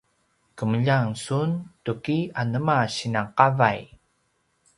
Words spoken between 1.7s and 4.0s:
tuki anema sinan qavay?